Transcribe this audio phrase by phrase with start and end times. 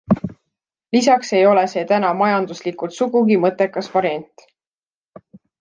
[0.95, 4.49] Lisaks ei ole see täna majanduslikult sugugi mõttekas variant.